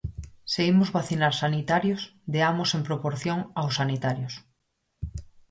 [0.51, 2.01] Se imos vacinar sanitarios,
[2.35, 4.33] deamos en proporción aos sanitarios.